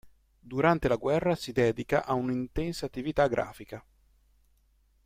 Durante 0.39 0.87
la 0.87 0.95
guerra 0.97 1.35
si 1.35 1.51
dedica 1.51 2.03
a 2.03 2.13
un'intensa 2.15 2.87
attività 2.87 3.27
grafica. 3.27 3.85